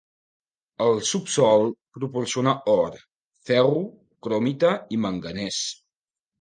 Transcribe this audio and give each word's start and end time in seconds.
El 0.85 1.01
subsòl 1.09 1.65
proporciona 1.99 2.55
or, 2.75 2.99
ferro, 3.51 3.87
cromita 4.29 4.75
i 4.99 5.03
manganès. 5.07 5.65